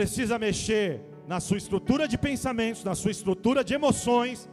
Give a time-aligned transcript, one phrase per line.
[0.00, 4.48] precisa mexer na sua estrutura de pensamentos, na sua estrutura de emoções,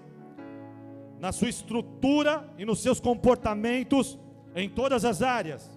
[1.21, 4.19] na sua estrutura e nos seus comportamentos
[4.53, 5.71] em todas as áreas.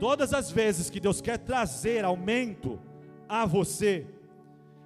[0.00, 2.80] Todas as vezes que Deus quer trazer aumento
[3.28, 4.08] a você,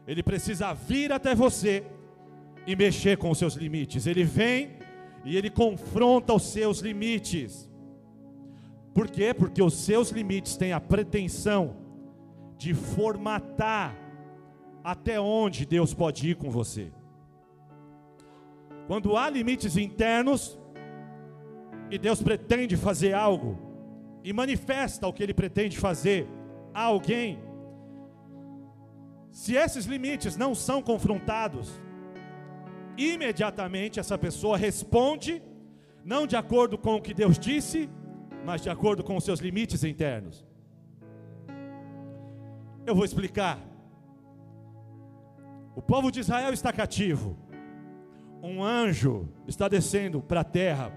[0.06, 1.82] Ele precisa vir até você
[2.66, 4.06] e mexer com os seus limites.
[4.06, 4.76] Ele vem
[5.24, 7.70] e ele confronta os seus limites.
[8.92, 9.32] Por quê?
[9.32, 11.85] Porque os seus limites têm a pretensão
[12.56, 13.96] de formatar
[14.82, 16.92] até onde Deus pode ir com você.
[18.86, 20.58] Quando há limites internos
[21.90, 23.58] e Deus pretende fazer algo
[24.22, 26.28] e manifesta o que ele pretende fazer
[26.72, 27.40] a alguém,
[29.30, 31.80] se esses limites não são confrontados,
[32.96, 35.42] imediatamente essa pessoa responde,
[36.04, 37.90] não de acordo com o que Deus disse,
[38.44, 40.46] mas de acordo com os seus limites internos.
[42.86, 43.58] Eu vou explicar.
[45.74, 47.36] O povo de Israel está cativo.
[48.40, 50.92] Um anjo está descendo para a terra.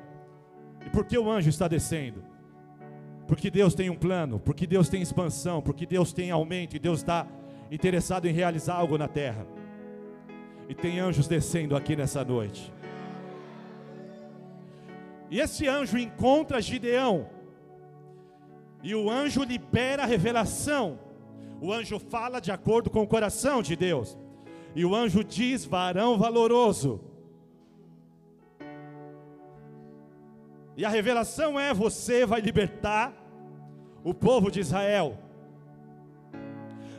[0.85, 2.23] E por que o anjo está descendo?
[3.27, 6.99] Porque Deus tem um plano, porque Deus tem expansão, porque Deus tem aumento e Deus
[6.99, 7.27] está
[7.71, 9.47] interessado em realizar algo na terra.
[10.67, 12.71] E tem anjos descendo aqui nessa noite.
[15.31, 17.27] E esse anjo encontra Gideão.
[18.83, 21.08] E o anjo libera a revelação.
[21.61, 24.17] O anjo fala de acordo com o coração de Deus.
[24.75, 27.02] E o anjo diz: varão valoroso.
[30.77, 33.13] E a revelação é: você vai libertar
[34.03, 35.17] o povo de Israel.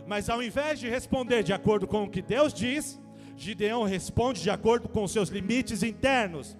[0.07, 3.01] Mas ao invés de responder de acordo com o que Deus diz,
[3.37, 6.59] Gideão responde de acordo com seus limites internos.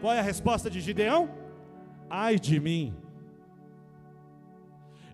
[0.00, 1.28] Qual é a resposta de Gideão?
[2.08, 2.96] Ai de mim.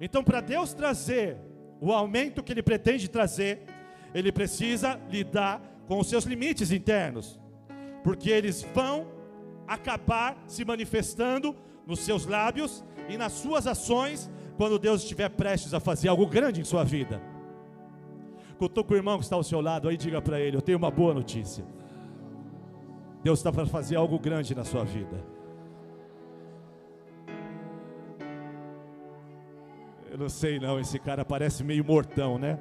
[0.00, 1.38] Então, para Deus trazer
[1.84, 3.62] o aumento que Ele pretende trazer,
[4.14, 7.38] Ele precisa lidar com os seus limites internos,
[8.02, 9.06] porque eles vão
[9.68, 11.54] acabar se manifestando
[11.86, 16.62] nos seus lábios e nas suas ações quando Deus estiver prestes a fazer algo grande
[16.62, 17.20] em sua vida.
[18.56, 20.90] Cutuca o irmão que está ao seu lado aí, diga para ele: Eu tenho uma
[20.90, 21.66] boa notícia.
[23.22, 25.22] Deus está para fazer algo grande na sua vida.
[30.14, 32.56] Eu não sei não, esse cara parece meio mortão, né?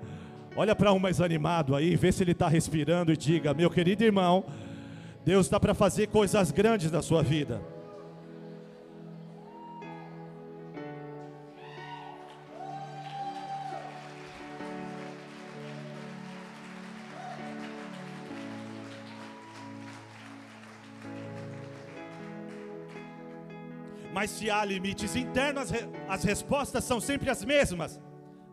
[0.55, 4.03] Olha para um mais animado aí, vê se ele está respirando e diga: Meu querido
[4.03, 4.43] irmão,
[5.23, 7.61] Deus está para fazer coisas grandes na sua vida.
[24.23, 25.69] Mas se há limites internos,
[26.07, 27.99] as respostas são sempre as mesmas.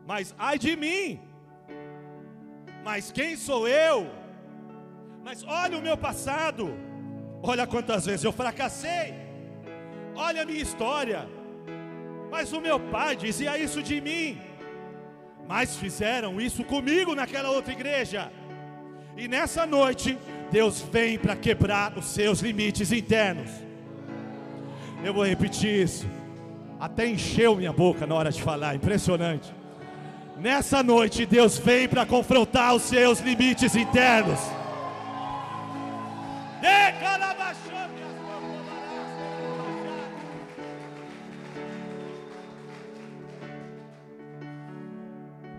[0.05, 1.21] Mas ai de mim!
[2.83, 4.11] Mas quem sou eu?
[5.23, 6.75] Mas olha o meu passado.
[7.41, 9.15] Olha quantas vezes eu fracassei.
[10.17, 11.29] Olha a minha história.
[12.33, 14.41] Mas o meu pai dizia isso de mim.
[15.47, 18.33] Mas fizeram isso comigo naquela outra igreja.
[19.17, 20.19] E nessa noite,
[20.51, 23.70] Deus vem para quebrar os seus limites internos.
[25.03, 26.07] Eu vou repetir isso.
[26.79, 29.53] Até encheu minha boca na hora de falar, impressionante.
[30.39, 34.41] Nessa noite, Deus vem para confrontar os seus limites internos.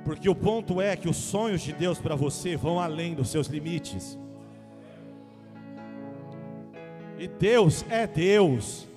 [0.03, 3.47] Porque o ponto é que os sonhos de Deus para você vão além dos seus
[3.47, 4.19] limites.
[7.18, 8.91] E Deus é Deus.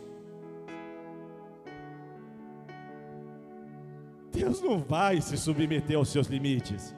[4.45, 6.95] Deus não vai se submeter aos seus limites.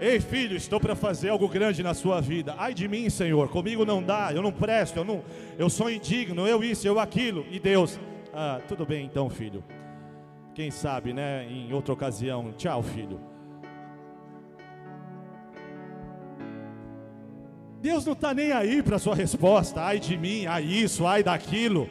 [0.00, 2.54] Ei, filho, estou para fazer algo grande na sua vida.
[2.56, 5.22] Ai de mim, Senhor, comigo não dá, eu não presto, eu não,
[5.58, 7.44] eu sou indigno, eu isso, eu aquilo.
[7.50, 8.00] E Deus,
[8.32, 9.62] ah, tudo bem então, filho.
[10.54, 12.50] Quem sabe, né, em outra ocasião.
[12.56, 13.20] Tchau, filho.
[17.82, 19.82] Deus não está nem aí para a sua resposta.
[19.82, 21.90] Ai de mim, ai isso, ai daquilo.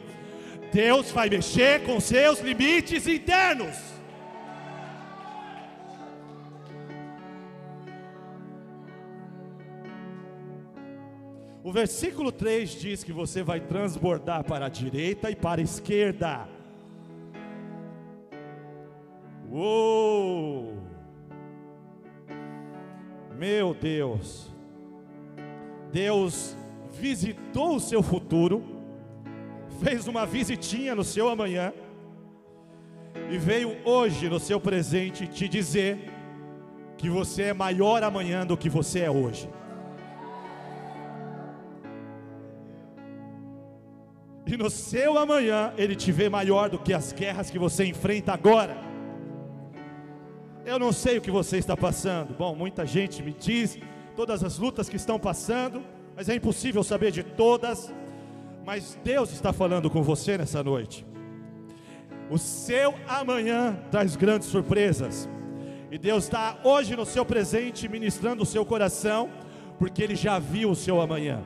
[0.72, 3.76] Deus vai mexer com seus limites internos.
[11.68, 16.48] O versículo 3 diz que você vai transbordar para a direita e para a esquerda.
[19.50, 20.78] Uou!
[23.36, 24.50] Meu Deus.
[25.92, 26.56] Deus
[26.90, 28.77] visitou o seu futuro,
[29.82, 31.72] fez uma visitinha no seu amanhã
[33.30, 35.98] e veio hoje no seu presente te dizer
[36.96, 39.48] que você é maior amanhã do que você é hoje.
[44.46, 48.32] E no seu amanhã, Ele te vê maior do que as guerras que você enfrenta
[48.32, 48.76] agora.
[50.64, 52.34] Eu não sei o que você está passando.
[52.34, 53.78] Bom, muita gente me diz
[54.16, 55.84] todas as lutas que estão passando,
[56.16, 57.92] mas é impossível saber de todas.
[58.68, 61.06] Mas Deus está falando com você nessa noite.
[62.28, 65.26] O seu amanhã traz grandes surpresas.
[65.90, 69.30] E Deus está hoje no seu presente ministrando o seu coração,
[69.78, 71.40] porque Ele já viu o seu amanhã.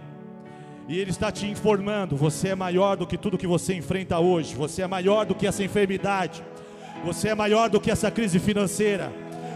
[0.88, 4.56] E Ele está te informando: você é maior do que tudo que você enfrenta hoje,
[4.56, 6.42] você é maior do que essa enfermidade,
[7.04, 9.12] você é maior do que essa crise financeira,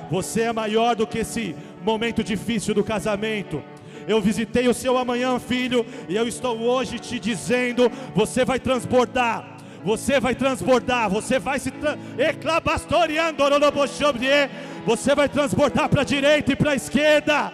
[0.08, 3.60] você é maior do que esse momento difícil do casamento.
[4.06, 9.56] Eu visitei o seu amanhã, filho, e eu estou hoje te dizendo: você vai transbordar.
[9.84, 11.96] Você vai transbordar, você vai se tra
[14.84, 17.52] você vai transbordar para a direita e para a esquerda.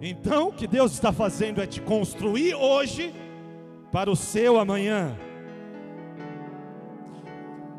[0.00, 3.12] Então, o que Deus está fazendo é te construir hoje
[3.90, 5.16] para o seu amanhã.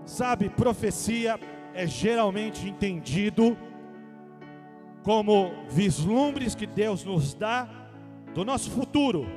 [0.07, 1.38] Sabe, profecia
[1.74, 3.57] é geralmente entendido
[5.04, 7.68] como vislumbres que Deus nos dá
[8.33, 9.27] do nosso futuro,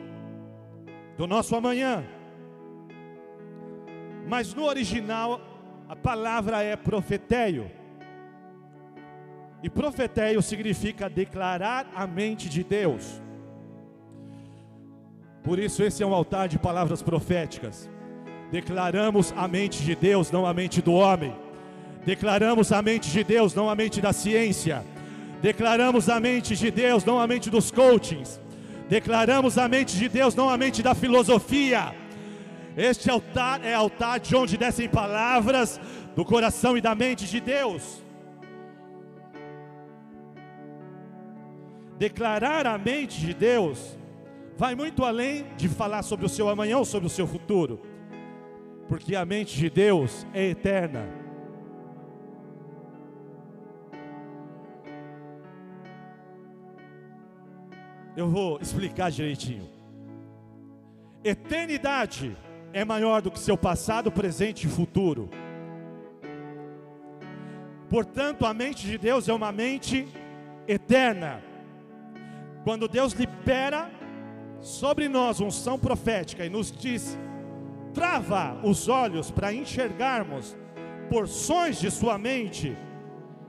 [1.19, 2.05] do nosso amanhã.
[4.29, 5.41] Mas no original,
[5.89, 7.69] a palavra é profeteio.
[9.65, 13.21] E profeteio significa declarar a mente de Deus.
[15.43, 17.91] Por isso, esse é um altar de palavras proféticas.
[18.51, 21.35] Declaramos a mente de Deus, não a mente do homem.
[22.05, 24.85] Declaramos a mente de Deus, não a mente da ciência.
[25.41, 28.41] Declaramos a mente de Deus, não a mente dos coachings.
[28.89, 31.95] Declaramos a mente de Deus, não a mente da filosofia.
[32.77, 35.81] Este altar é altar de onde descem palavras
[36.17, 38.03] do coração e da mente de Deus.
[42.01, 43.99] declarar a mente de Deus
[44.57, 47.79] vai muito além de falar sobre o seu amanhã ou sobre o seu futuro,
[48.91, 51.07] porque a mente de Deus é eterna.
[58.17, 59.69] Eu vou explicar direitinho.
[61.23, 62.37] Eternidade
[62.73, 65.31] é maior do que seu passado, presente e futuro.
[67.89, 70.09] Portanto, a mente de Deus é uma mente
[70.67, 71.41] eterna.
[72.65, 73.89] Quando Deus libera
[74.61, 77.17] sobre nós unção profética e nos diz:
[77.93, 80.57] trava os olhos para enxergarmos
[81.09, 82.77] porções de sua mente,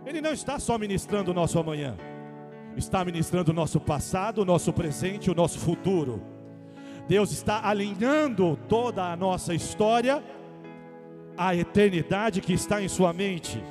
[0.06, 1.96] Ele não está só ministrando o nosso amanhã,
[2.76, 6.22] está ministrando o nosso passado, o nosso presente o nosso futuro.
[7.08, 10.24] Deus está alinhando toda a nossa história
[11.38, 13.62] à eternidade que está em sua mente.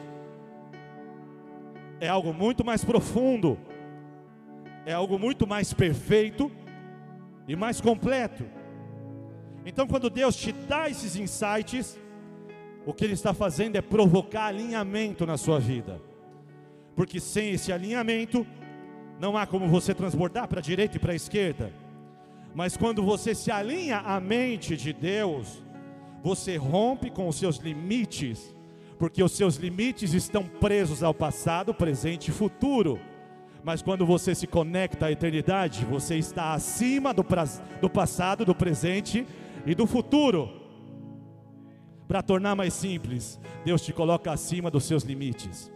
[2.00, 3.58] É algo muito mais profundo
[4.84, 6.50] é algo muito mais perfeito
[7.46, 8.44] e mais completo.
[9.64, 11.98] Então, quando Deus te dá esses insights,
[12.86, 16.00] o que Ele está fazendo é provocar alinhamento na sua vida,
[16.96, 18.46] porque sem esse alinhamento,
[19.18, 21.72] não há como você transbordar para a direita e para a esquerda.
[22.55, 25.62] Mas quando você se alinha à mente de Deus,
[26.22, 28.55] você rompe com os seus limites,
[28.98, 32.98] porque os seus limites estão presos ao passado, presente e futuro.
[33.62, 37.24] Mas quando você se conecta à eternidade, você está acima do,
[37.81, 39.26] do passado, do presente
[39.67, 40.48] e do futuro.
[42.06, 45.70] Para tornar mais simples, Deus te coloca acima dos seus limites.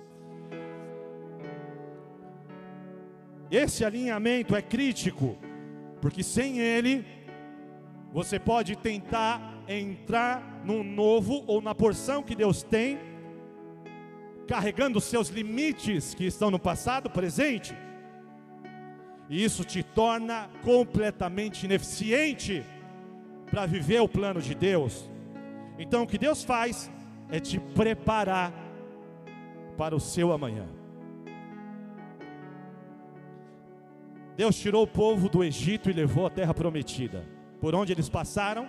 [3.51, 5.37] Esse alinhamento é crítico,
[6.01, 7.07] porque sem ele,
[8.13, 12.99] você pode tentar entrar num novo ou na porção que Deus tem
[14.47, 17.75] carregando os seus limites que estão no passado, presente,
[19.29, 22.65] e isso te torna completamente ineficiente
[23.51, 25.11] para viver o plano de Deus.
[25.79, 26.91] Então, o que Deus faz
[27.31, 28.53] é te preparar
[29.77, 30.67] para o seu amanhã.
[34.37, 37.25] Deus tirou o povo do Egito e levou à terra prometida.
[37.61, 38.69] Por onde eles passaram?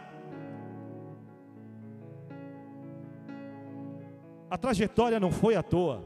[4.50, 6.06] A trajetória não foi à toa,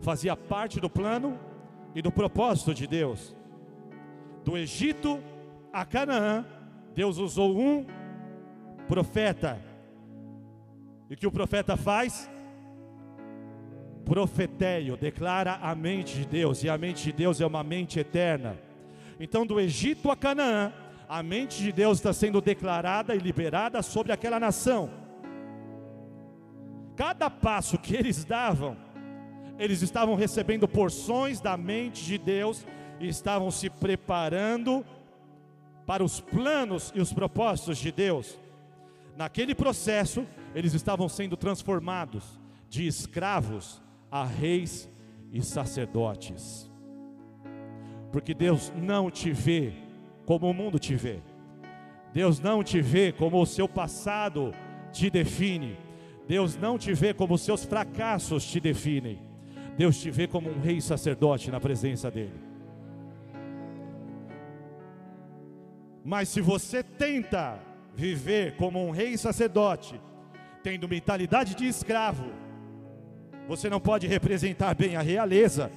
[0.00, 1.38] fazia parte do plano
[1.94, 3.36] e do propósito de Deus.
[4.44, 5.22] Do Egito
[5.72, 6.44] a Canaã,
[6.94, 7.84] Deus usou um
[8.86, 9.60] profeta.
[11.10, 12.30] E o que o profeta faz?
[14.04, 18.56] Profeteio, declara a mente de Deus, e a mente de Deus é uma mente eterna.
[19.18, 20.72] Então, do Egito a Canaã,
[21.08, 24.90] a mente de Deus está sendo declarada e liberada sobre aquela nação.
[26.96, 28.76] Cada passo que eles davam,
[29.58, 32.64] eles estavam recebendo porções da mente de Deus
[33.00, 34.84] e estavam se preparando
[35.86, 38.38] para os planos e os propósitos de Deus.
[39.16, 44.88] Naquele processo, eles estavam sendo transformados de escravos a reis
[45.32, 46.70] e sacerdotes.
[48.12, 49.72] Porque Deus não te vê
[50.24, 51.20] como o mundo te vê.
[52.12, 54.52] Deus não te vê como o seu passado
[54.92, 55.76] te define.
[56.26, 59.20] Deus não te vê como os seus fracassos te definem.
[59.76, 62.43] Deus te vê como um rei sacerdote na presença dEle.
[66.04, 67.58] Mas se você tenta
[67.94, 69.98] viver como um rei sacerdote,
[70.62, 72.26] tendo mentalidade de escravo,
[73.48, 75.72] você não pode representar bem a realeza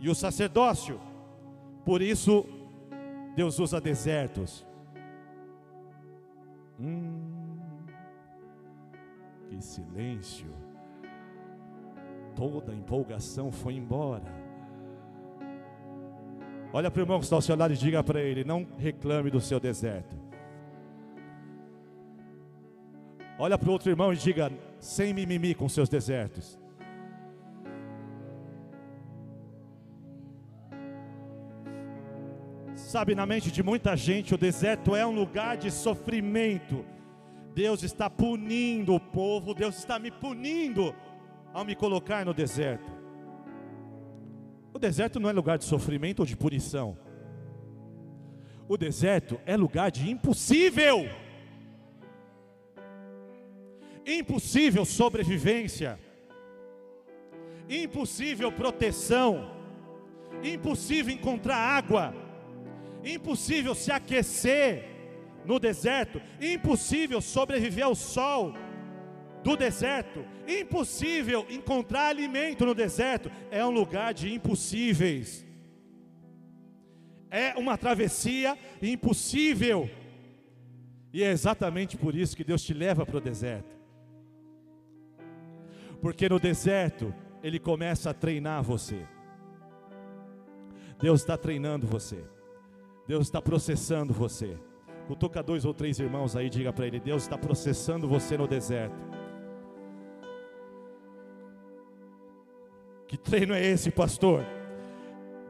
[0.00, 1.00] e o sacerdócio.
[1.84, 2.44] Por isso,
[3.36, 4.66] Deus usa desertos.
[6.80, 7.58] Hum,
[9.48, 10.52] que silêncio.
[12.34, 14.43] Toda a empolgação foi embora.
[16.76, 19.30] Olha para o irmão que está ao seu lado e diga para ele: não reclame
[19.30, 20.16] do seu deserto.
[23.38, 24.50] Olha para o outro irmão e diga:
[24.80, 26.58] sem mimimi com seus desertos.
[32.74, 36.84] Sabe, na mente de muita gente, o deserto é um lugar de sofrimento.
[37.54, 40.92] Deus está punindo o povo, Deus está me punindo
[41.52, 42.93] ao me colocar no deserto.
[44.84, 46.98] Deserto não é lugar de sofrimento ou de punição.
[48.68, 51.08] O deserto é lugar de impossível.
[54.04, 55.98] Impossível sobrevivência.
[57.66, 59.50] Impossível proteção.
[60.42, 62.14] Impossível encontrar água.
[63.02, 64.84] Impossível se aquecer
[65.46, 66.20] no deserto.
[66.38, 68.52] Impossível sobreviver ao sol
[69.44, 70.24] do deserto.
[70.48, 73.30] Impossível encontrar alimento no deserto.
[73.50, 75.46] É um lugar de impossíveis.
[77.30, 79.88] É uma travessia impossível.
[81.12, 83.76] E é exatamente por isso que Deus te leva para o deserto.
[86.00, 89.06] Porque no deserto Ele começa a treinar você.
[91.00, 92.24] Deus está treinando você.
[93.06, 94.58] Deus está processando você.
[95.06, 98.96] Cutuca dois ou três irmãos aí, diga para ele: Deus está processando você no deserto.
[103.14, 104.44] Que treino é esse, pastor?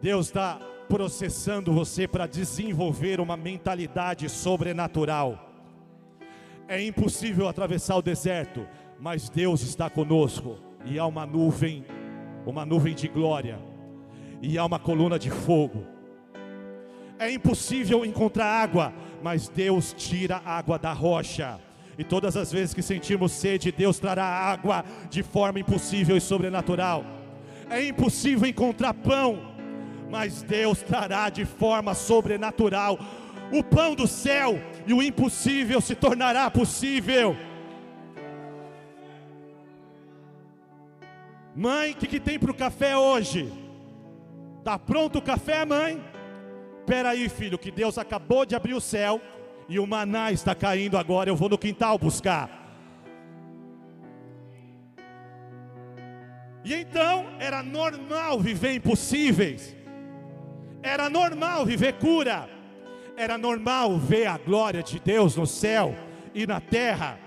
[0.03, 5.51] Deus está processando você para desenvolver uma mentalidade sobrenatural.
[6.69, 8.69] É impossível atravessar o deserto,
[9.01, 11.87] mas Deus está conosco, e há uma nuvem,
[12.45, 13.59] uma nuvem de glória,
[14.43, 15.87] e há uma coluna de fogo.
[17.19, 18.93] É impossível encontrar água,
[19.23, 21.59] mas Deus tira a água da rocha.
[21.97, 27.24] E todas as vezes que sentimos sede, Deus trará água de forma impossível e sobrenatural
[27.71, 29.55] é impossível encontrar pão,
[30.11, 32.99] mas Deus trará de forma sobrenatural
[33.53, 37.37] o pão do céu, e o impossível se tornará possível.
[41.55, 43.53] Mãe, o que, que tem para o café hoje?
[44.59, 46.03] Está pronto o café, mãe?
[46.81, 49.21] Espera aí, filho, que Deus acabou de abrir o céu
[49.69, 51.31] e o maná está caindo agora.
[51.31, 52.64] Eu vou no quintal buscar.
[56.65, 59.77] E então era normal viver impossíveis,
[60.83, 62.49] era normal viver cura,
[63.19, 65.95] era normal ver a glória de Deus no céu
[66.35, 67.19] e na terra,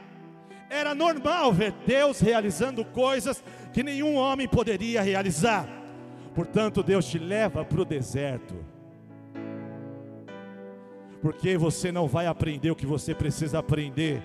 [0.72, 5.70] era normal ver Deus realizando coisas que nenhum homem poderia realizar.
[6.34, 8.56] Portanto, Deus te leva para o deserto,
[11.22, 14.22] porque você não vai aprender o que você precisa aprender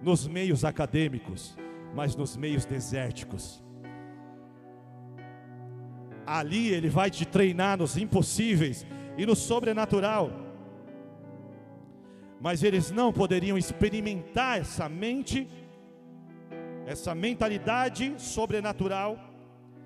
[0.00, 1.54] nos meios acadêmicos,
[1.94, 3.62] mas nos meios desérticos
[6.38, 8.86] ali Ele vai te treinar nos impossíveis
[9.18, 10.30] e no sobrenatural.
[12.40, 15.48] Mas eles não poderiam experimentar essa mente,
[16.86, 19.18] essa mentalidade sobrenatural,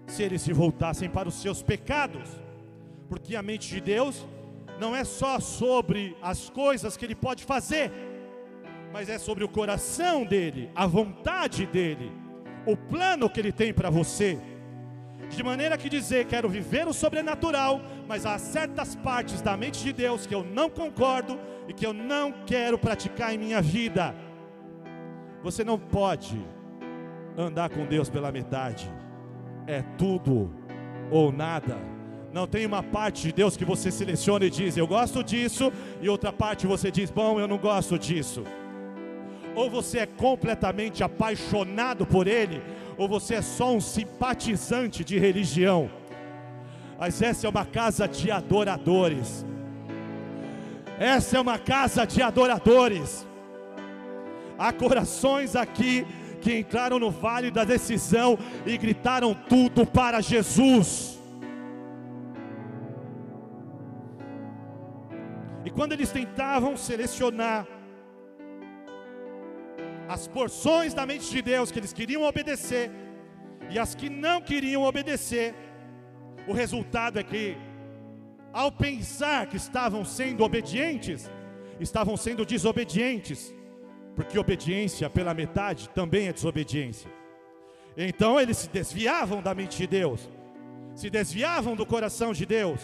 [0.06, 2.28] se eles se voltassem para os seus pecados,
[3.08, 4.26] porque a mente de Deus
[4.78, 7.90] não é só sobre as coisas que Ele pode fazer,
[8.92, 12.12] mas é sobre o coração dele, a vontade dele,
[12.66, 14.38] o plano que Ele tem para você.
[15.34, 19.92] De maneira que dizer quero viver o sobrenatural, mas há certas partes da mente de
[19.92, 24.14] Deus que eu não concordo e que eu não quero praticar em minha vida.
[25.42, 26.40] Você não pode
[27.36, 28.90] andar com Deus pela metade.
[29.66, 30.50] É tudo
[31.10, 31.78] ou nada.
[32.32, 36.08] Não tem uma parte de Deus que você seleciona e diz, eu gosto disso, e
[36.08, 38.44] outra parte você diz, bom, eu não gosto disso.
[39.54, 42.62] Ou você é completamente apaixonado por Ele,
[42.96, 45.90] ou você é só um simpatizante de religião.
[46.98, 49.44] Mas essa é uma casa de adoradores.
[50.98, 53.26] Essa é uma casa de adoradores.
[54.58, 56.06] Há corações aqui
[56.40, 61.18] que entraram no vale da decisão e gritaram tudo para Jesus.
[65.64, 67.66] E quando eles tentavam selecionar
[70.08, 72.90] as porções da mente de Deus que eles queriam obedecer
[73.70, 75.54] e as que não queriam obedecer,
[76.46, 77.56] o resultado é que,
[78.52, 81.30] ao pensar que estavam sendo obedientes,
[81.80, 83.54] estavam sendo desobedientes,
[84.14, 87.10] porque obediência pela metade também é desobediência.
[87.96, 90.28] Então eles se desviavam da mente de Deus,
[90.94, 92.80] se desviavam do coração de Deus,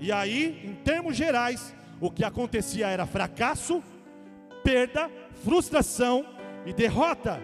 [0.00, 3.82] e aí, em termos gerais, o que acontecia era fracasso,
[4.62, 5.10] perda,
[5.44, 6.24] frustração
[6.64, 7.40] e derrota,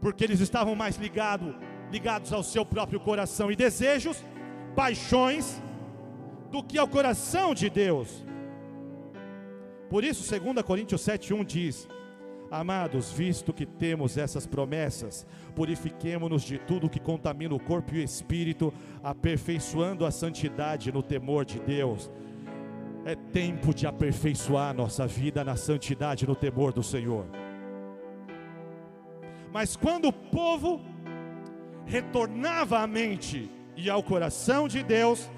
[0.00, 1.54] porque eles estavam mais ligado,
[1.90, 4.24] ligados ao seu próprio coração e desejos,
[4.76, 5.60] paixões,
[6.50, 8.24] do que ao coração de Deus.
[9.90, 11.88] Por isso, 2 Coríntios 7,1 diz:
[12.50, 18.04] Amados, visto que temos essas promessas, purifiquemo-nos de tudo que contamina o corpo e o
[18.04, 18.72] espírito,
[19.02, 22.10] aperfeiçoando a santidade no temor de Deus.
[23.04, 27.26] É tempo de aperfeiçoar nossa vida na santidade, no temor do Senhor.
[29.52, 30.80] Mas quando o povo
[31.84, 35.30] retornava à mente e ao coração de Deus,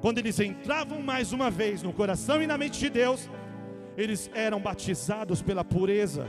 [0.00, 3.28] quando eles entravam mais uma vez no coração e na mente de Deus,
[3.96, 6.26] eles eram batizados pela pureza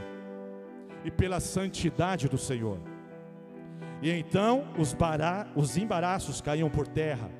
[1.05, 2.79] e pela santidade do Senhor.
[4.01, 7.31] E então os, bará, os embaraços caíam por terra,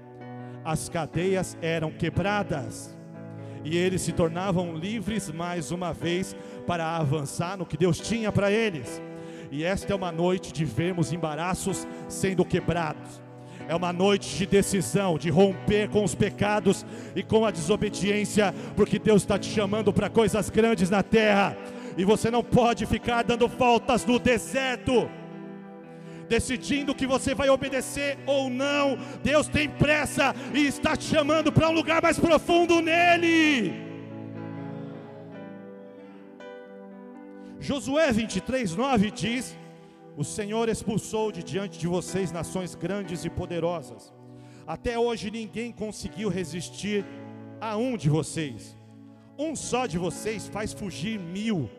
[0.63, 2.97] as cadeias eram quebradas,
[3.63, 8.51] e eles se tornavam livres mais uma vez para avançar no que Deus tinha para
[8.51, 9.01] eles.
[9.51, 13.21] E esta é uma noite de vermos embaraços sendo quebrados.
[13.67, 18.97] É uma noite de decisão, de romper com os pecados e com a desobediência, porque
[18.97, 21.55] Deus está te chamando para coisas grandes na terra,
[21.97, 25.09] e você não pode ficar dando voltas no deserto
[26.31, 28.98] decidindo que você vai obedecer ou não.
[29.22, 33.74] Deus tem pressa e está te chamando para um lugar mais profundo nele.
[37.59, 39.57] Josué 23, 9 diz:
[40.15, 44.13] O Senhor expulsou de diante de vocês nações grandes e poderosas.
[44.65, 47.05] Até hoje ninguém conseguiu resistir
[47.59, 48.77] a um de vocês.
[49.37, 51.70] Um só de vocês faz fugir mil,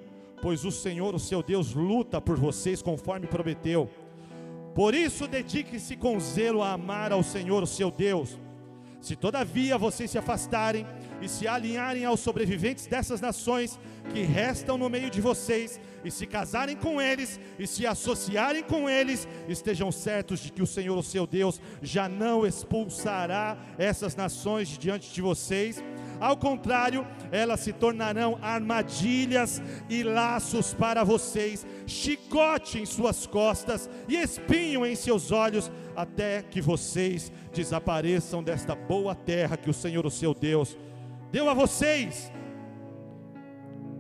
[0.43, 3.89] pois o Senhor, o seu Deus, luta por vocês conforme prometeu.
[4.75, 8.39] Por isso, dedique-se com zelo a amar ao Senhor, seu Deus.
[9.01, 10.87] Se todavia vocês se afastarem
[11.21, 13.79] e se alinharem aos sobreviventes dessas nações
[14.13, 18.89] que restam no meio de vocês, e se casarem com eles e se associarem com
[18.89, 24.69] eles, estejam certos de que o Senhor, o seu Deus, já não expulsará essas nações
[24.69, 25.83] de diante de vocês
[26.23, 34.15] ao contrário, elas se tornarão armadilhas e laços para vocês, chicote em suas costas e
[34.15, 40.11] espinho em seus olhos, até que vocês desapareçam desta boa terra que o Senhor, o
[40.13, 40.79] seu Deus,
[41.33, 42.31] deu a vocês.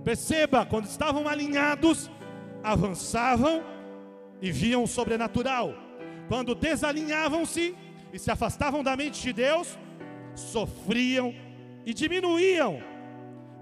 [0.05, 2.09] Perceba, quando estavam alinhados,
[2.63, 3.65] avançavam
[4.41, 5.75] e viam o sobrenatural.
[6.29, 7.75] Quando desalinhavam-se
[8.13, 9.77] e se afastavam da mente de Deus,
[10.37, 11.35] sofriam
[11.85, 12.81] e diminuíam.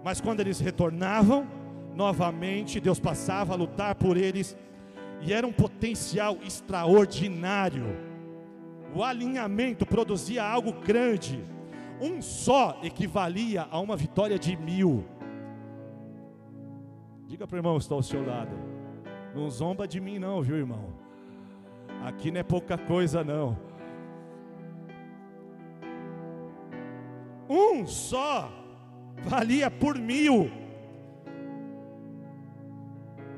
[0.02, 1.46] Mas quando eles retornavam,
[1.94, 4.56] novamente Deus passava a lutar por eles
[5.20, 7.84] e era um potencial extraordinário.
[8.94, 11.44] O alinhamento produzia algo grande.
[12.00, 15.04] Um só equivalia a uma vitória de mil.
[17.26, 18.56] Diga para o irmão que está ao seu lado.
[19.34, 20.92] Não zomba de mim, não, viu, irmão?
[22.02, 23.56] Aqui não é pouca coisa, não.
[27.50, 28.48] Um só
[29.24, 30.48] valia por mil.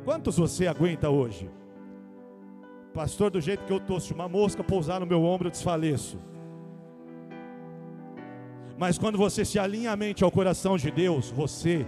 [0.05, 1.49] Quantos você aguenta hoje?
[2.93, 6.19] Pastor, do jeito que eu estou, se uma mosca pousar no meu ombro, eu desfaleço.
[8.77, 11.87] Mas quando você se alinha a mente ao coração de Deus, você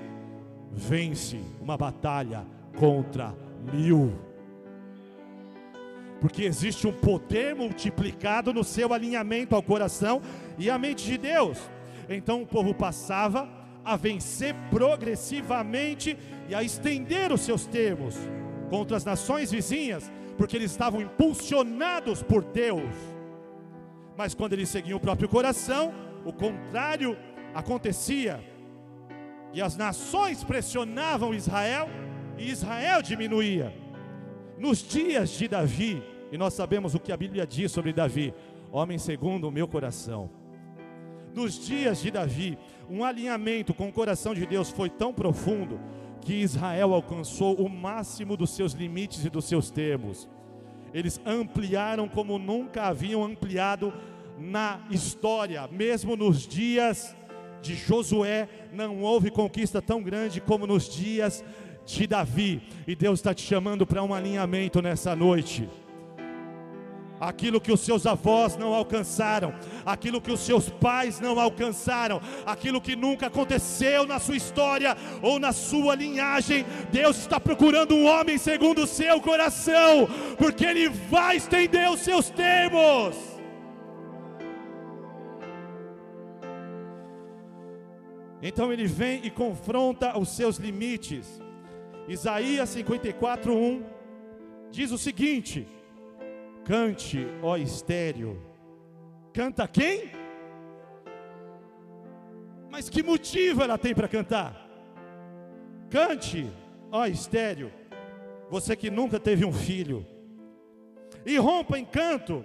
[0.73, 2.47] vence uma batalha
[2.79, 3.35] contra
[3.73, 4.15] mil.
[6.21, 10.23] Porque existe um poder multiplicado no seu alinhamento ao coração
[10.57, 11.59] e à mente de Deus.
[12.09, 13.49] Então o povo passava
[13.85, 16.17] a vencer progressivamente
[16.49, 18.17] e a estender os seus termos
[18.71, 22.95] contra as nações vizinhas, porque eles estavam impulsionados por Deus.
[24.17, 25.93] Mas quando eles seguiam o próprio coração,
[26.25, 27.17] o contrário
[27.55, 28.43] acontecia.
[29.53, 31.89] E as nações pressionavam Israel
[32.39, 33.73] e Israel diminuía.
[34.59, 38.33] Nos dias de Davi, e nós sabemos o que a Bíblia diz sobre Davi,
[38.73, 40.31] homem segundo o meu coração.
[41.35, 42.57] Nos dias de Davi,
[42.89, 45.81] um alinhamento com o coração de Deus foi tão profundo
[46.21, 50.29] que Israel alcançou o máximo dos seus limites e dos seus termos.
[50.93, 53.93] Eles ampliaram como nunca haviam ampliado
[54.39, 57.17] na história, mesmo nos dias
[57.61, 61.45] de Josué, não houve conquista tão grande como nos dias
[61.85, 62.63] de Davi.
[62.87, 65.69] E Deus está te chamando para um alinhamento nessa noite
[67.29, 72.81] aquilo que os seus avós não alcançaram, aquilo que os seus pais não alcançaram, aquilo
[72.81, 76.65] que nunca aconteceu na sua história ou na sua linhagem.
[76.93, 82.31] Deus está procurando um homem segundo o seu coração, porque Ele vai estender os seus
[82.31, 83.17] termos.
[88.47, 91.41] Então ele vem e confronta os seus limites.
[92.07, 93.83] Isaías 54, 1
[94.71, 95.67] diz o seguinte:
[96.65, 98.41] Cante, ó estéreo.
[99.33, 100.11] Canta quem?
[102.71, 104.67] Mas que motivo ela tem para cantar?
[105.91, 106.51] Cante,
[106.91, 107.71] ó estéreo.
[108.51, 110.07] Você que nunca teve um filho.
[111.27, 112.45] E rompa em canto,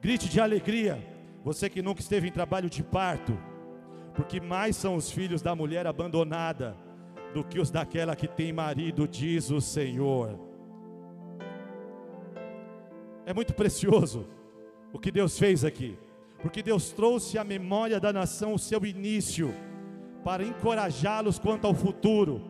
[0.00, 1.04] grite de alegria.
[1.42, 3.36] Você que nunca esteve em trabalho de parto.
[4.14, 6.76] Porque mais são os filhos da mulher abandonada
[7.34, 10.45] do que os daquela que tem marido, diz o Senhor.
[13.26, 14.24] É muito precioso
[14.92, 15.98] o que Deus fez aqui,
[16.40, 19.52] porque Deus trouxe à memória da nação o seu início,
[20.24, 22.40] para encorajá-los quanto ao futuro.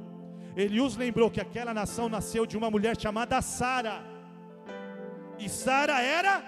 [0.54, 4.04] Ele os lembrou que aquela nação nasceu de uma mulher chamada Sara,
[5.38, 6.42] e Sara era.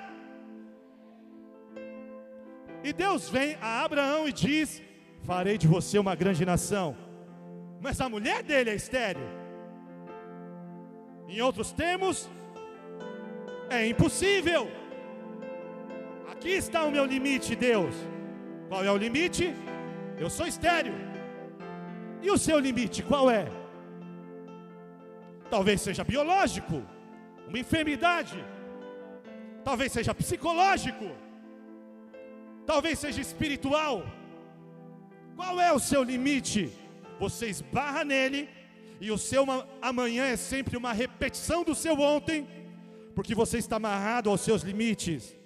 [2.85, 4.83] E Deus vem a Abraão e diz:
[5.23, 6.97] Farei de você uma grande nação.
[7.81, 9.29] Mas a mulher dele é estéreo.
[11.29, 12.29] Em outros termos,
[13.71, 14.71] é impossível.
[16.31, 17.95] Aqui está o meu limite, Deus.
[18.69, 19.55] Qual é o limite?
[20.19, 20.95] Eu sou estéreo.
[22.23, 23.47] E o seu limite qual é?
[25.51, 26.83] Talvez seja biológico,
[27.47, 28.45] uma enfermidade.
[29.65, 31.11] Talvez seja psicológico.
[32.67, 34.05] Talvez seja espiritual.
[35.37, 36.71] Qual é o seu limite?
[37.19, 38.49] Você esbarra nele
[39.01, 39.47] e o seu
[39.81, 42.47] amanhã é sempre uma repetição do seu ontem
[43.19, 45.37] porque você está amarrado aos seus limites.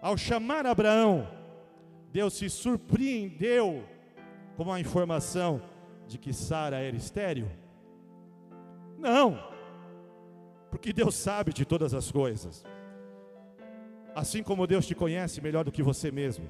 [0.00, 1.28] Ao chamar Abraão,
[2.10, 3.84] Deus se surpreendeu
[4.56, 5.60] com a informação
[6.08, 7.46] de que Sara era estéril?
[8.96, 9.38] Não,
[10.70, 12.64] porque Deus sabe de todas as coisas,
[14.14, 16.48] assim como Deus te conhece melhor do que você mesmo,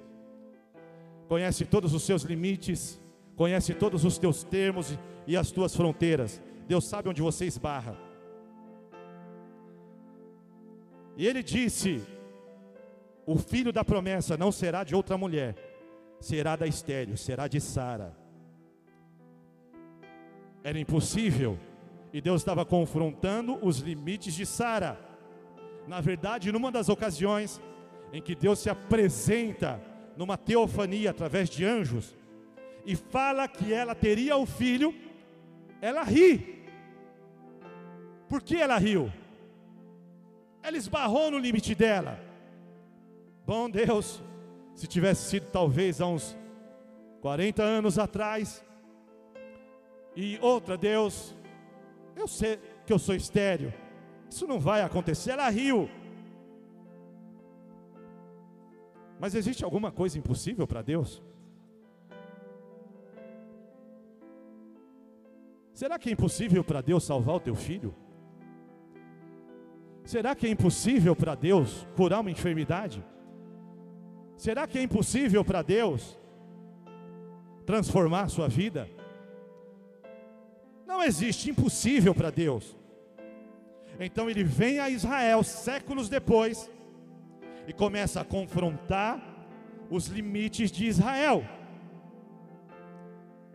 [1.27, 3.01] conhece todos os seus limites,
[3.35, 4.97] conhece todos os teus termos
[5.27, 6.41] e as tuas fronteiras.
[6.67, 7.97] Deus sabe onde você esbarra.
[11.17, 12.03] E ele disse:
[13.27, 15.55] O filho da promessa não será de outra mulher,
[16.21, 18.17] será da estéreo, será de Sara.
[20.63, 21.59] Era impossível,
[22.13, 24.99] e Deus estava confrontando os limites de Sara.
[25.87, 27.61] Na verdade, numa das ocasiões
[28.13, 29.81] em que Deus se apresenta
[30.17, 32.17] numa teofania através de anjos
[32.87, 34.95] e fala que ela teria o filho,
[35.85, 36.65] ela ri.
[38.27, 39.13] Por que ela riu?
[40.63, 42.19] Ela esbarrou no limite dela.
[43.47, 44.23] Bom Deus,
[44.75, 46.35] se tivesse sido talvez há uns
[47.21, 48.65] 40 anos atrás,
[50.17, 51.35] e outra, Deus,
[52.17, 53.71] eu sei que eu sou estéreo,
[54.31, 55.33] isso não vai acontecer.
[55.33, 55.91] Ela riu.
[59.21, 61.23] Mas existe alguma coisa impossível para Deus?
[65.75, 67.93] Será que é impossível para Deus salvar o teu filho?
[70.05, 73.05] Será que é impossível para Deus curar uma enfermidade?
[74.37, 76.17] Será que é impossível para Deus
[77.67, 78.89] transformar a sua vida?
[80.87, 82.77] Não existe impossível para Deus.
[83.99, 86.71] Então ele vem a Israel séculos depois
[87.67, 89.21] e começa a confrontar
[89.91, 91.45] os limites de Israel.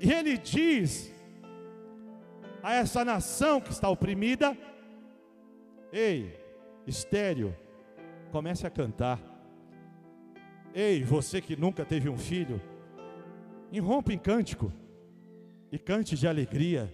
[0.01, 1.13] E ele diz
[2.61, 4.57] a essa nação que está oprimida:
[5.91, 6.37] Ei,
[6.85, 7.55] estéreo,
[8.31, 9.19] comece a cantar.
[10.73, 12.61] Ei, você que nunca teve um filho,
[13.71, 14.71] irrompa em cântico
[15.71, 16.91] e cante de alegria.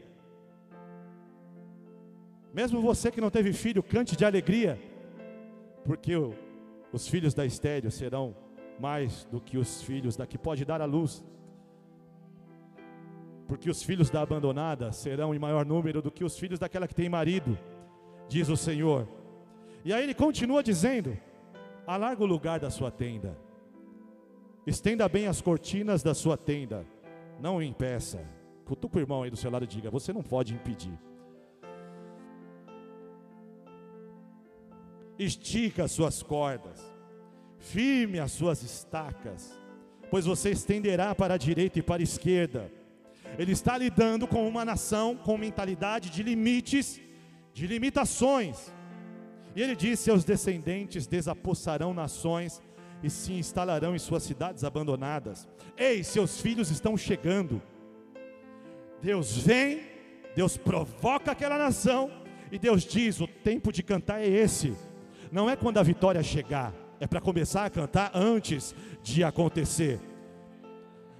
[2.54, 4.80] Mesmo você que não teve filho, cante de alegria,
[5.84, 6.16] porque
[6.94, 8.34] Os filhos da estéreo serão
[8.80, 11.22] mais do que os filhos da que pode dar a luz.
[13.48, 16.96] Porque os filhos da abandonada serão em maior número do que os filhos daquela que
[16.96, 17.58] tem marido,
[18.28, 19.08] diz o Senhor.
[19.84, 21.16] E aí ele continua dizendo:
[21.86, 23.38] alarga o lugar da sua tenda,
[24.66, 26.86] estenda bem as cortinas da sua tenda,
[27.40, 28.20] não o impeça.
[28.66, 30.98] Cutuca o irmão aí do seu lado e diga: você não pode impedir.
[35.20, 36.84] Estica as suas cordas,
[37.60, 39.58] firme as suas estacas,
[40.10, 42.72] pois você estenderá para a direita e para a esquerda.
[43.38, 47.02] Ele está lidando com uma nação com mentalidade de limites,
[47.54, 48.74] de limitações.
[49.56, 52.62] E ele diz: Seus descendentes desapossarão nações
[53.04, 55.48] e se instalarão em suas cidades abandonadas.
[55.78, 57.62] Ei, seus filhos estão chegando.
[59.02, 59.82] Deus vem,
[60.36, 62.10] Deus provoca aquela nação,
[62.52, 64.74] e Deus diz: o tempo de cantar é esse.
[65.32, 70.00] Não é quando a vitória chegar, é para começar a cantar antes de acontecer.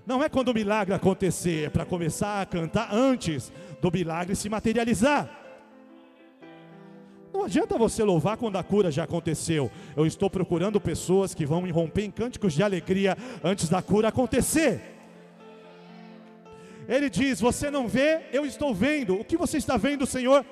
[0.06, 4.48] Não é quando o milagre acontecer, é para começar a cantar antes do milagre se
[4.48, 5.30] materializar.
[7.34, 9.70] Não adianta você louvar quando a cura já aconteceu.
[9.96, 14.82] Eu estou procurando pessoas que vão romper em cânticos de alegria antes da cura acontecer.
[16.88, 19.20] Ele diz: Você não vê, eu estou vendo.
[19.20, 20.46] O que você está vendo, Senhor?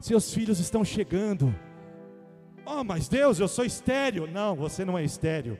[0.00, 1.54] Seus filhos estão chegando.
[2.64, 4.26] Oh, mas Deus, eu sou estéreo.
[4.26, 5.58] Não, você não é estéreo.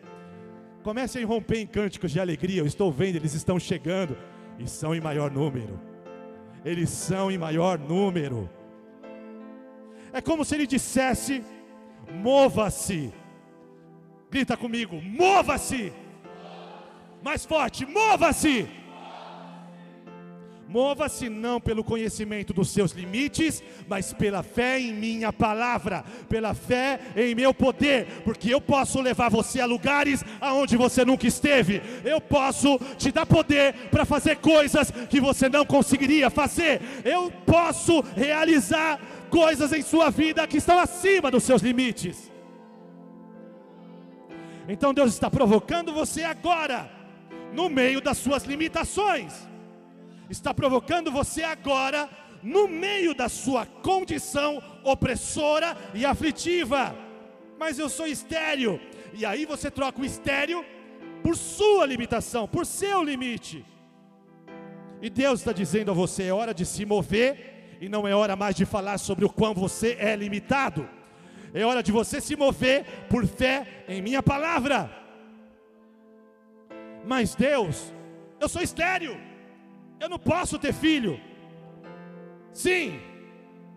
[0.82, 2.60] Comece a romper em cânticos de alegria.
[2.60, 4.16] Eu estou vendo, eles estão chegando
[4.58, 5.78] e são em maior número.
[6.64, 8.48] Eles são em maior número.
[10.12, 11.44] É como se ele dissesse:
[12.12, 13.12] mova-se.
[14.30, 15.92] Grita comigo: mova-se.
[17.22, 18.68] Mais forte: mova-se.
[20.70, 27.00] Mova-se não pelo conhecimento dos seus limites, mas pela fé em minha palavra, pela fé
[27.16, 31.82] em meu poder, porque eu posso levar você a lugares aonde você nunca esteve.
[32.04, 36.80] Eu posso te dar poder para fazer coisas que você não conseguiria fazer.
[37.04, 42.30] Eu posso realizar coisas em sua vida que estão acima dos seus limites.
[44.68, 46.88] Então Deus está provocando você agora,
[47.52, 49.49] no meio das suas limitações
[50.30, 52.08] está provocando você agora,
[52.42, 56.94] no meio da sua condição opressora e aflitiva.
[57.58, 58.80] Mas eu sou estéreo,
[59.12, 60.64] e aí você troca o estéreo
[61.22, 63.64] por sua limitação, por seu limite.
[65.02, 68.36] E Deus está dizendo a você: é hora de se mover, e não é hora
[68.36, 70.88] mais de falar sobre o quão você é limitado.
[71.52, 74.88] É hora de você se mover por fé em minha palavra.
[77.04, 77.92] Mas Deus,
[78.38, 79.29] eu sou estéreo.
[80.00, 81.20] Eu não posso ter filho.
[82.52, 82.98] Sim,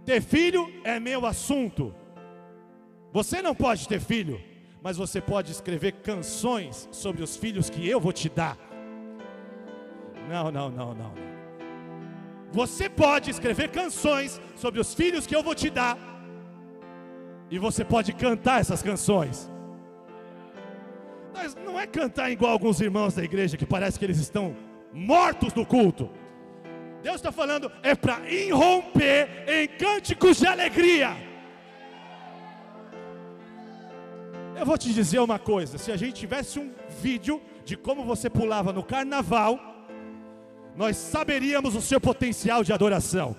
[0.05, 1.93] ter filho é meu assunto.
[3.11, 4.41] Você não pode ter filho,
[4.81, 8.57] mas você pode escrever canções sobre os filhos que eu vou te dar.
[10.29, 11.13] Não, não, não, não.
[12.53, 15.97] Você pode escrever canções sobre os filhos que eu vou te dar.
[17.51, 19.51] E você pode cantar essas canções.
[21.33, 24.55] Mas não é cantar igual alguns irmãos da igreja que parece que eles estão
[24.93, 26.09] mortos no culto.
[27.01, 31.17] Deus está falando, é para irromper em cânticos de alegria.
[34.55, 38.29] Eu vou te dizer uma coisa: se a gente tivesse um vídeo de como você
[38.29, 39.59] pulava no carnaval,
[40.75, 43.35] nós saberíamos o seu potencial de adoração.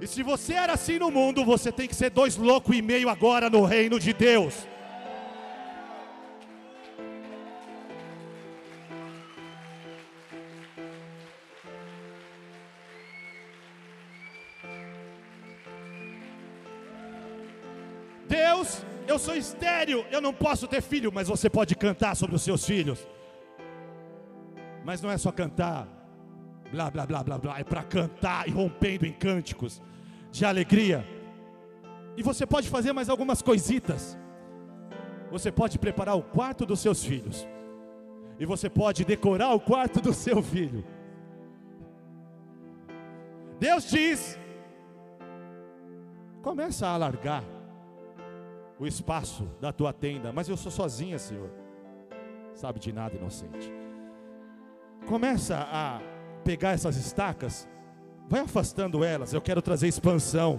[0.00, 3.08] E se você era assim no mundo, você tem que ser dois loucos e meio
[3.08, 4.66] agora no reino de Deus.
[19.20, 23.06] Sou estéreo, eu não posso ter filho, mas você pode cantar sobre os seus filhos.
[24.84, 25.86] Mas não é só cantar,
[26.72, 29.80] blá blá blá blá blá, é para cantar e rompendo em cânticos
[30.32, 31.06] de alegria.
[32.16, 34.18] E você pode fazer mais algumas coisitas.
[35.30, 37.46] Você pode preparar o quarto dos seus filhos.
[38.38, 40.84] E você pode decorar o quarto do seu filho.
[43.60, 44.38] Deus diz:
[46.42, 47.44] começa a alargar
[48.80, 51.50] o espaço da tua tenda, mas eu sou sozinha, Senhor.
[52.54, 53.70] Sabe de nada, inocente.
[55.06, 56.00] Começa a
[56.42, 57.68] pegar essas estacas,
[58.26, 59.34] vai afastando elas.
[59.34, 60.58] Eu quero trazer expansão,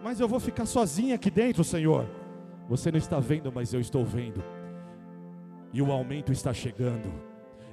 [0.00, 2.08] mas eu vou ficar sozinha aqui dentro, Senhor.
[2.68, 4.42] Você não está vendo, mas eu estou vendo.
[5.72, 7.12] E o aumento está chegando.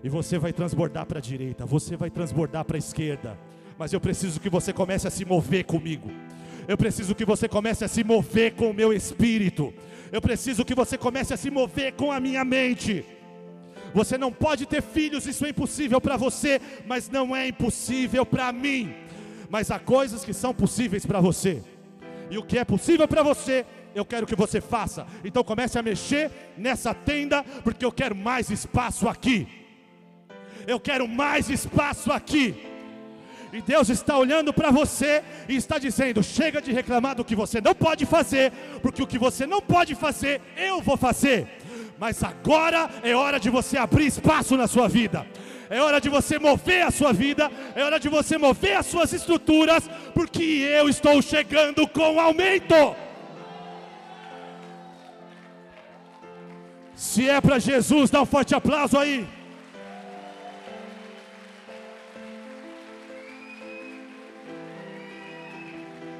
[0.03, 3.37] E você vai transbordar para a direita, você vai transbordar para a esquerda.
[3.77, 6.09] Mas eu preciso que você comece a se mover comigo.
[6.67, 9.73] Eu preciso que você comece a se mover com o meu espírito.
[10.11, 13.05] Eu preciso que você comece a se mover com a minha mente.
[13.93, 18.51] Você não pode ter filhos, isso é impossível para você, mas não é impossível para
[18.51, 18.93] mim.
[19.49, 21.63] Mas há coisas que são possíveis para você.
[22.29, 25.05] E o que é possível para você, eu quero que você faça.
[25.23, 29.47] Então comece a mexer nessa tenda, porque eu quero mais espaço aqui.
[30.67, 32.55] Eu quero mais espaço aqui.
[33.55, 37.61] E Deus está olhando para você e está dizendo: chega de reclamar do que você
[37.61, 41.47] não pode fazer, porque o que você não pode fazer, eu vou fazer.
[41.97, 45.25] Mas agora é hora de você abrir espaço na sua vida.
[45.69, 49.13] É hora de você mover a sua vida, é hora de você mover as suas
[49.13, 52.93] estruturas, porque eu estou chegando com aumento.
[56.93, 59.25] Se é para Jesus, dá um forte aplauso aí.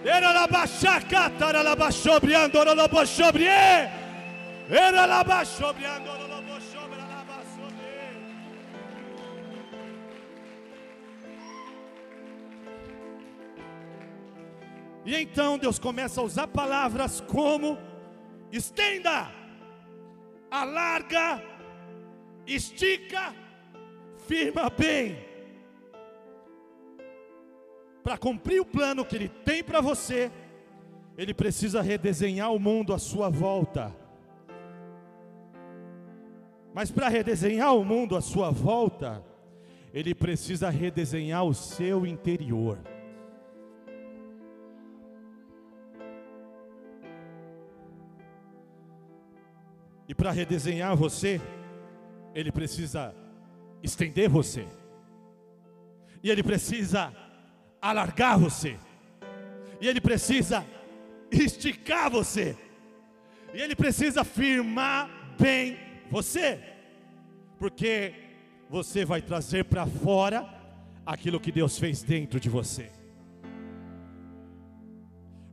[0.05, 3.89] Era la bachaca, tara la bachobriando, ora la bachobrie.
[4.69, 8.13] Era la bachobriando, ora la bachobra la basobrie.
[15.05, 17.79] E então Deus começa a usar palavras como
[18.51, 19.31] estenda,
[20.51, 21.41] alarga,
[22.45, 23.33] estica,
[24.27, 25.24] firma bem
[28.05, 30.31] para cumprir o plano que Ele tem para você,
[31.17, 33.91] Ele precisa redesenhar o mundo à sua volta.
[36.71, 39.23] Mas para redesenhar o mundo à sua volta,
[39.91, 42.77] Ele precisa redesenhar o seu interior.
[50.07, 51.41] E para redesenhar você,
[52.35, 53.15] Ele precisa
[53.81, 54.67] estender você.
[56.21, 57.11] E Ele precisa
[57.89, 58.77] alargar você,
[59.79, 60.65] e Ele precisa
[61.31, 62.57] esticar você,
[63.53, 65.07] e Ele precisa firmar
[65.39, 65.77] bem
[66.09, 66.59] você,
[67.59, 68.13] porque
[68.69, 70.49] você vai trazer para fora
[71.05, 72.91] aquilo que Deus fez dentro de você.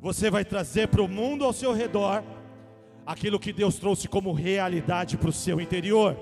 [0.01, 2.25] Você vai trazer para o mundo ao seu redor
[3.05, 6.17] aquilo que Deus trouxe como realidade para o seu interior.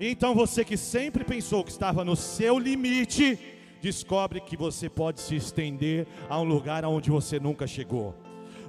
[0.00, 5.36] Então você que sempre pensou que estava no seu limite, descobre que você pode se
[5.36, 8.14] estender a um lugar aonde você nunca chegou.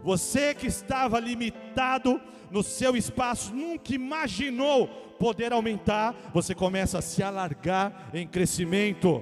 [0.03, 4.87] Você que estava limitado no seu espaço, nunca imaginou
[5.19, 9.21] poder aumentar, você começa a se alargar em crescimento.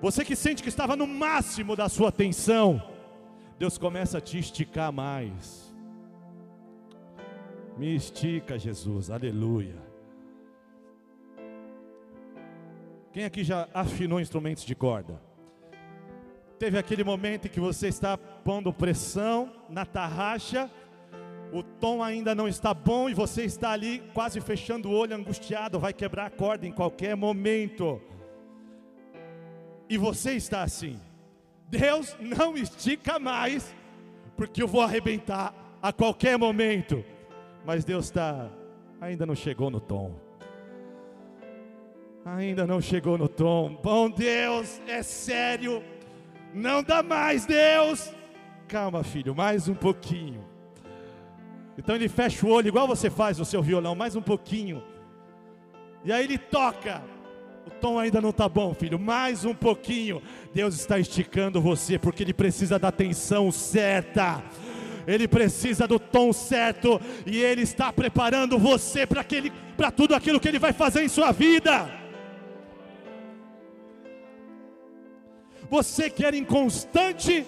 [0.00, 2.82] Você que sente que estava no máximo da sua tensão,
[3.58, 5.74] Deus começa a te esticar mais.
[7.76, 9.85] Me estica, Jesus, aleluia.
[13.16, 15.18] Quem aqui já afinou instrumentos de corda?
[16.58, 20.70] Teve aquele momento em que você está pondo pressão na tarraxa,
[21.50, 25.80] o tom ainda não está bom e você está ali quase fechando o olho, angustiado,
[25.80, 28.02] vai quebrar a corda em qualquer momento.
[29.88, 31.00] E você está assim.
[31.70, 33.74] Deus não estica mais,
[34.36, 37.02] porque eu vou arrebentar a qualquer momento.
[37.64, 38.50] Mas Deus está,
[39.00, 40.25] ainda não chegou no tom.
[42.26, 43.78] Ainda não chegou no tom.
[43.80, 45.80] Bom Deus, é sério.
[46.52, 48.12] Não dá mais, Deus.
[48.66, 50.44] Calma, filho, mais um pouquinho.
[51.78, 54.82] Então ele fecha o olho, igual você faz no seu violão, mais um pouquinho.
[56.04, 57.00] E aí ele toca.
[57.64, 58.98] O tom ainda não está bom, filho.
[58.98, 60.20] Mais um pouquinho.
[60.52, 64.42] Deus está esticando você, porque Ele precisa da atenção certa.
[65.06, 67.00] Ele precisa do tom certo.
[67.24, 72.05] E Ele está preparando você para tudo aquilo que Ele vai fazer em sua vida.
[75.70, 77.44] Você que era inconstante,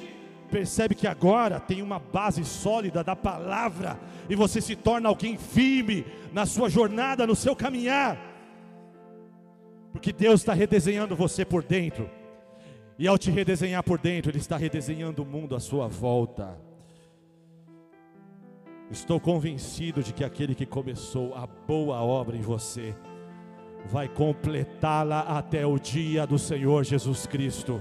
[0.51, 6.05] percebe que agora tem uma base sólida da palavra e você se torna alguém firme
[6.33, 8.19] na sua jornada, no seu caminhar,
[9.93, 12.09] porque Deus está redesenhando você por dentro,
[12.99, 16.59] e ao te redesenhar por dentro, Ele está redesenhando o mundo à sua volta.
[18.91, 22.95] Estou convencido de que aquele que começou a boa obra em você,
[23.87, 27.81] vai completá-la até o dia do Senhor Jesus Cristo.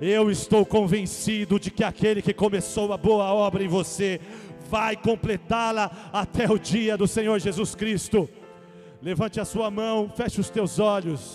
[0.00, 4.20] Eu estou convencido de que aquele que começou a boa obra em você
[4.68, 8.28] vai completá-la até o dia do Senhor Jesus Cristo.
[9.00, 11.34] Levante a sua mão, feche os teus olhos.